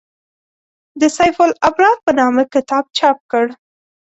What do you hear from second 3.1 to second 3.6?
کړ.